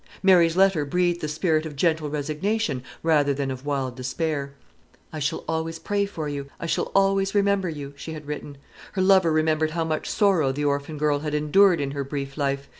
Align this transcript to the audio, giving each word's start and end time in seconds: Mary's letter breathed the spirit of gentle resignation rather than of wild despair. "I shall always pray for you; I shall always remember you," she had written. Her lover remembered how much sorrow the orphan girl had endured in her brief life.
Mary's 0.23 0.57
letter 0.57 0.83
breathed 0.83 1.21
the 1.21 1.27
spirit 1.27 1.63
of 1.63 1.75
gentle 1.75 2.09
resignation 2.09 2.83
rather 3.03 3.35
than 3.35 3.51
of 3.51 3.67
wild 3.67 3.95
despair. 3.95 4.55
"I 5.13 5.19
shall 5.19 5.43
always 5.47 5.77
pray 5.77 6.07
for 6.07 6.27
you; 6.27 6.47
I 6.59 6.65
shall 6.65 6.91
always 6.95 7.35
remember 7.35 7.69
you," 7.69 7.93
she 7.95 8.13
had 8.13 8.25
written. 8.25 8.57
Her 8.93 9.01
lover 9.03 9.31
remembered 9.31 9.69
how 9.77 9.83
much 9.83 10.09
sorrow 10.09 10.51
the 10.51 10.65
orphan 10.65 10.97
girl 10.97 11.19
had 11.19 11.35
endured 11.35 11.79
in 11.79 11.91
her 11.91 12.03
brief 12.03 12.35
life. 12.35 12.67